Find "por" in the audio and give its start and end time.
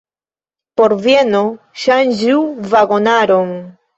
0.79-0.95